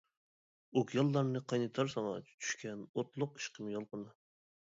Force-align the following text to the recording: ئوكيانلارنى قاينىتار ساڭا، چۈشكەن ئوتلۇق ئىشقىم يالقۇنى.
ئوكيانلارنى 0.79 1.41
قاينىتار 1.51 1.91
ساڭا، 1.95 2.15
چۈشكەن 2.31 2.81
ئوتلۇق 2.85 3.39
ئىشقىم 3.41 3.71
يالقۇنى. 3.77 4.09